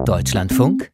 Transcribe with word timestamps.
Deutschlandfunk 0.00 0.90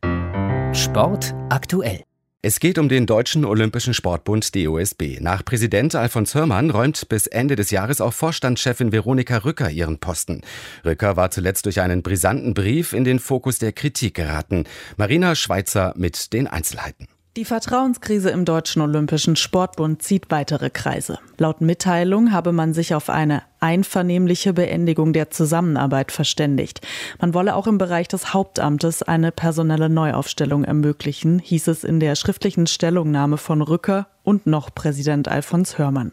Sport 0.74 1.34
aktuell. 1.48 2.02
Es 2.42 2.60
geht 2.60 2.78
um 2.78 2.90
den 2.90 3.06
Deutschen 3.06 3.46
Olympischen 3.46 3.94
Sportbund 3.94 4.54
DOSB. 4.54 5.20
Nach 5.20 5.42
Präsident 5.42 5.94
Alfons 5.94 6.34
Hörmann 6.34 6.68
räumt 6.68 7.08
bis 7.08 7.26
Ende 7.26 7.56
des 7.56 7.70
Jahres 7.70 8.02
auch 8.02 8.12
Vorstandschefin 8.12 8.92
Veronika 8.92 9.38
Rücker 9.38 9.70
ihren 9.70 9.98
Posten. 9.98 10.42
Rücker 10.84 11.16
war 11.16 11.30
zuletzt 11.30 11.64
durch 11.64 11.80
einen 11.80 12.02
brisanten 12.02 12.52
Brief 12.52 12.92
in 12.92 13.04
den 13.04 13.18
Fokus 13.18 13.58
der 13.58 13.72
Kritik 13.72 14.14
geraten. 14.14 14.64
Marina 14.98 15.34
Schweizer 15.34 15.94
mit 15.96 16.34
den 16.34 16.46
Einzelheiten. 16.46 17.06
Die 17.38 17.44
Vertrauenskrise 17.44 18.30
im 18.30 18.44
Deutschen 18.44 18.82
Olympischen 18.82 19.36
Sportbund 19.36 20.02
zieht 20.02 20.30
weitere 20.30 20.70
Kreise. 20.70 21.20
Laut 21.38 21.60
Mitteilung 21.60 22.32
habe 22.32 22.50
man 22.50 22.74
sich 22.74 22.94
auf 22.96 23.10
eine 23.10 23.42
einvernehmliche 23.60 24.52
Beendigung 24.52 25.12
der 25.12 25.30
Zusammenarbeit 25.30 26.12
verständigt. 26.12 26.80
Man 27.20 27.34
wolle 27.34 27.54
auch 27.54 27.66
im 27.66 27.78
Bereich 27.78 28.08
des 28.08 28.32
Hauptamtes 28.34 29.02
eine 29.02 29.32
personelle 29.32 29.88
Neuaufstellung 29.88 30.64
ermöglichen, 30.64 31.38
hieß 31.38 31.68
es 31.68 31.84
in 31.84 32.00
der 32.00 32.14
schriftlichen 32.16 32.66
Stellungnahme 32.66 33.36
von 33.36 33.62
Rücker 33.62 34.06
und 34.28 34.46
noch 34.46 34.74
Präsident 34.74 35.26
Alfons 35.26 35.78
Hörmann. 35.78 36.12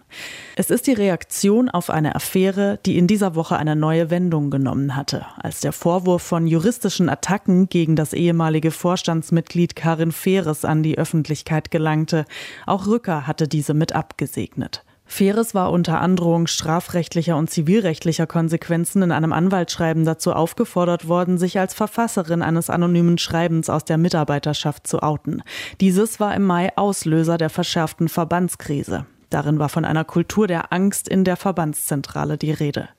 Es 0.55 0.69
ist 0.69 0.87
die 0.87 0.93
Reaktion 0.93 1.69
auf 1.69 1.89
eine 1.89 2.15
Affäre, 2.15 2.79
die 2.85 2.97
in 2.97 3.07
dieser 3.07 3.35
Woche 3.35 3.57
eine 3.57 3.75
neue 3.75 4.09
Wendung 4.09 4.51
genommen 4.51 4.95
hatte, 4.95 5.25
als 5.37 5.59
der 5.59 5.73
Vorwurf 5.73 6.21
von 6.21 6.47
juristischen 6.47 7.09
Attacken 7.09 7.67
gegen 7.67 7.97
das 7.97 8.13
ehemalige 8.13 8.71
Vorstandsmitglied 8.71 9.75
Karin 9.75 10.13
Feres 10.13 10.63
an 10.63 10.81
die 10.81 10.97
Öffentlichkeit 10.97 11.71
gelangte. 11.71 12.25
Auch 12.65 12.87
Rücker 12.87 13.27
hatte 13.27 13.49
diese 13.49 13.73
mit 13.73 13.93
abgesegnet. 13.93 14.85
Feres 15.05 15.53
war 15.53 15.71
unter 15.71 16.01
Androhung 16.01 16.47
strafrechtlicher 16.47 17.37
und 17.37 17.49
zivilrechtlicher 17.49 18.27
Konsequenzen 18.27 19.03
in 19.03 19.11
einem 19.11 19.33
Anwaltsschreiben 19.33 20.03
dazu 20.03 20.33
aufgefordert 20.33 21.07
worden, 21.07 21.37
sich 21.37 21.59
als 21.59 21.73
Verfasserin 21.73 22.41
eines 22.41 22.69
anonymen 22.69 23.17
Schreibens 23.17 23.69
aus 23.69 23.85
der 23.85 23.97
Mitarbeiterschaft 23.97 24.87
zu 24.87 25.03
outen. 25.03 25.43
Dieses 25.79 26.19
war 26.19 26.35
im 26.35 26.43
Mai 26.43 26.75
Auslöser 26.75 27.37
der 27.37 27.49
verschärften 27.49 28.09
Verbandskrise. 28.09 29.05
Darin 29.29 29.59
war 29.59 29.69
von 29.69 29.85
einer 29.85 30.05
Kultur 30.05 30.47
der 30.47 30.73
Angst 30.73 31.07
in 31.07 31.23
der 31.23 31.35
Verbandszentrale 31.35 32.37
die 32.37 32.51
Rede. 32.51 32.89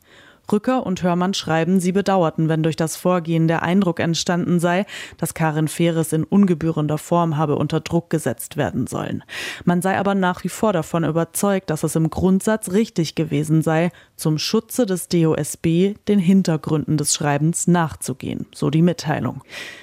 Rücker 0.50 0.86
und 0.86 1.02
Hörmann 1.02 1.34
schreiben, 1.34 1.80
sie 1.80 1.92
bedauerten, 1.92 2.48
wenn 2.48 2.62
durch 2.62 2.76
das 2.76 2.96
Vorgehen 2.96 3.48
der 3.48 3.62
Eindruck 3.62 4.00
entstanden 4.00 4.60
sei, 4.60 4.86
dass 5.16 5.34
Karin 5.34 5.68
Feres 5.68 6.12
in 6.12 6.24
ungebührender 6.24 6.98
Form 6.98 7.36
habe 7.36 7.56
unter 7.56 7.80
Druck 7.80 8.10
gesetzt 8.10 8.56
werden 8.56 8.86
sollen. 8.86 9.24
Man 9.64 9.82
sei 9.82 9.98
aber 9.98 10.14
nach 10.14 10.44
wie 10.44 10.48
vor 10.48 10.72
davon 10.72 11.04
überzeugt, 11.04 11.70
dass 11.70 11.82
es 11.82 11.96
im 11.96 12.10
Grundsatz 12.10 12.72
richtig 12.72 13.14
gewesen 13.14 13.62
sei, 13.62 13.90
zum 14.16 14.38
Schutze 14.38 14.86
des 14.86 15.08
DOSB 15.08 15.94
den 16.08 16.18
Hintergründen 16.18 16.96
des 16.96 17.14
Schreibens 17.14 17.66
nachzugehen, 17.66 18.46
so 18.54 18.70
die 18.70 18.82
Mitteilung. 18.82 19.42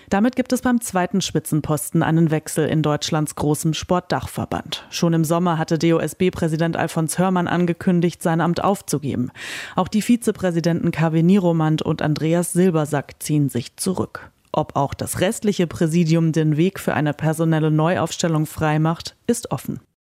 Damit 0.10 0.36
gibt 0.36 0.54
es 0.54 0.62
beim 0.62 0.82
zweiten 0.82 1.22
Spitzenposten 1.22 2.04
einen 2.04 2.32
Wechsel 2.32 2.68
in 2.68 2.84
Deutschlands 2.84 3.36
großem 3.36 3.74
Sportdachverband. 3.74 4.86
Schon 4.90 5.14
im 5.14 5.24
Sommer 5.24 5.58
hatte 5.58 5.80
DOSB-Präsident 5.80 6.78
Alfons 6.78 7.18
Hörmann 7.18 7.48
angekündigt, 7.48 8.22
sein 8.22 8.42
Amt 8.42 8.64
aufzugeben. 8.64 9.32
Auch 9.76 9.88
die 9.88 10.02
Vizepräsidenten 10.54 10.92
KW 10.92 11.24
Niromand 11.24 11.82
und 11.82 12.04
Andreas 12.04 12.54
Silbersack 12.54 13.16
ziehen 13.18 13.50
sich 13.50 13.76
zurück. 13.76 14.30
Ob 14.52 14.76
auch 14.76 14.94
das 14.94 15.20
restliche 15.20 15.66
Präsidium 15.66 16.32
den 16.32 16.58
Weg 16.58 16.80
für 16.80 16.94
eine 16.94 17.16
personelle 17.16 17.72
Neuaufstellung 17.72 18.46
freimacht, 18.46 19.16
ist 19.26 19.50
offen. 19.50 19.80